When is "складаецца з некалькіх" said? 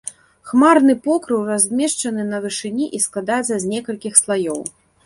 3.07-4.13